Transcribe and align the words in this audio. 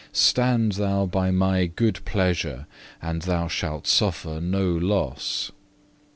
Stand 0.13 0.71
thou 0.71 1.05
by 1.05 1.29
My 1.29 1.67
good 1.67 2.03
pleasure, 2.05 2.65
and 3.03 3.21
thou 3.21 3.47
shalt 3.47 3.85
suffer 3.85 4.41
no 4.41 4.65
loss. 4.67 5.51